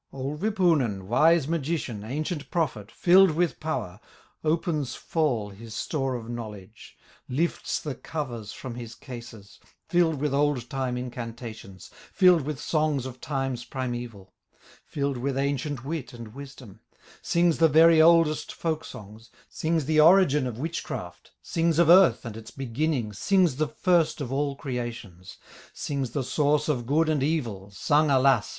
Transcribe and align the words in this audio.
Old 0.11 0.41
Wipunen, 0.41 1.03
wise 1.07 1.47
magician, 1.47 2.03
Ancient 2.03 2.49
prophet, 2.49 2.91
filled 2.91 3.29
with 3.29 3.59
power, 3.59 3.99
Opens 4.43 4.95
full 4.95 5.51
his 5.51 5.75
store 5.75 6.15
of 6.15 6.27
knowledge, 6.27 6.97
Lifts 7.29 7.79
the 7.79 7.93
covers 7.93 8.51
from 8.51 8.73
his 8.73 8.95
cases, 8.95 9.59
Filled 9.87 10.19
with 10.19 10.33
old 10.33 10.67
time 10.71 10.97
incantations, 10.97 11.91
Filled 12.11 12.41
with 12.47 12.59
songs 12.59 13.05
of 13.05 13.21
times 13.21 13.63
primeval, 13.63 14.33
Filled 14.87 15.17
with 15.17 15.37
ancient 15.37 15.85
wit 15.85 16.13
and 16.13 16.33
wisdom; 16.33 16.79
Sings 17.21 17.59
the 17.59 17.69
very 17.69 18.01
oldest 18.01 18.51
folk 18.51 18.83
songs, 18.83 19.29
Sings 19.49 19.85
the 19.85 19.99
origin 19.99 20.47
of 20.47 20.57
witchcraft, 20.57 21.31
Sings 21.43 21.77
of 21.77 21.89
Earth 21.91 22.25
and 22.25 22.35
its 22.35 22.49
beginning, 22.49 23.13
Sings 23.13 23.57
the 23.57 23.67
first 23.67 24.19
of 24.19 24.33
all 24.33 24.55
creations, 24.55 25.37
Sings 25.73 26.09
the 26.09 26.23
source 26.23 26.67
of 26.67 26.87
good 26.87 27.07
and 27.07 27.21
evil, 27.21 27.69
Sung 27.69 28.09
alas! 28.09 28.49